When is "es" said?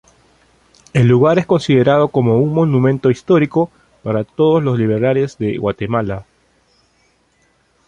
1.37-1.45